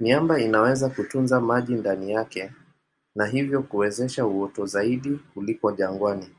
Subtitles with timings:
[0.00, 2.52] Miamba inaweza kutunza maji ndani yake
[3.14, 6.30] na hivyo kuwezesha uoto zaidi kuliko jangwani.